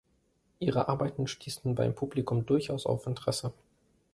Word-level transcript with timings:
Ihre 0.57 0.89
Arbeiten 0.89 1.27
stießen 1.27 1.75
beim 1.75 1.93
Publikum 1.93 2.47
durchaus 2.47 2.87
auf 2.87 3.05
Interesse. 3.05 3.53